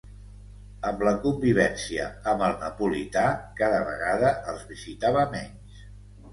Amb 0.91 1.03
la 1.07 1.11
convivència 1.25 2.07
amb 2.33 2.47
el 2.47 2.57
napolità, 2.63 3.27
cada 3.63 3.85
vegada 3.93 4.35
els 4.55 4.67
visitava 4.75 5.31
menys. 5.39 5.89